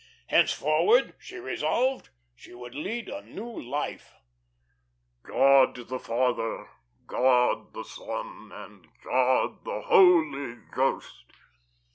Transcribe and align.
Henceforward, 0.29 1.13
she 1.19 1.35
resolved, 1.37 2.09
she 2.35 2.55
would 2.55 2.73
lead 2.73 3.07
a 3.07 3.21
new 3.21 3.61
life. 3.61 4.15
"God 5.21 5.75
the 5.75 5.99
Father, 5.99 6.67
God 7.05 7.71
the 7.73 7.83
Son, 7.83 8.51
and 8.51 8.87
God 9.03 9.63
the 9.63 9.81
Holy 9.81 10.55
Ghost 10.71 11.25